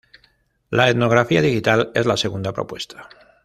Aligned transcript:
La 0.71 0.89
etnografía 0.89 1.43
digital 1.43 1.91
es 1.93 2.07
la 2.07 2.17
segunda 2.17 2.51
propuesta. 2.53 3.07